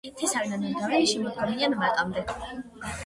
[0.19, 2.25] თესავენ ან რგავენ შემოდგომიდან მარტამდე.